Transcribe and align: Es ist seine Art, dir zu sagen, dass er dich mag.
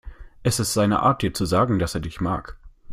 Es 0.41 0.59
ist 0.59 0.73
seine 0.73 1.01
Art, 1.01 1.21
dir 1.21 1.31
zu 1.31 1.45
sagen, 1.45 1.77
dass 1.77 1.93
er 1.93 2.01
dich 2.01 2.21
mag. 2.21 2.57